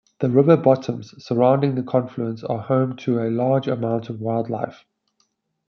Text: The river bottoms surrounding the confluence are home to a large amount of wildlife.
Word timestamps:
The 0.19 0.31
river 0.31 0.57
bottoms 0.57 1.13
surrounding 1.23 1.75
the 1.75 1.83
confluence 1.83 2.43
are 2.43 2.57
home 2.57 2.95
to 3.05 3.19
a 3.19 3.29
large 3.29 3.67
amount 3.67 4.09
of 4.09 4.19
wildlife. 4.19 4.83